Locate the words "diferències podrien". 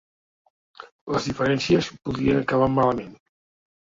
1.31-2.39